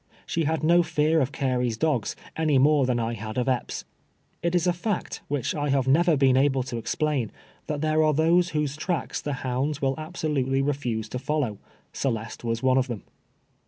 [0.25, 3.83] She had no fear of Carey's do<i:s, any more than I liad of Ep])s'.
[4.41, 7.29] It is a fact, wliich I have never been able to exjdain,
[7.67, 11.59] that there are those whose tracks the hounds will absolutely refuse to follow.
[11.93, 13.03] Celeste was one of them.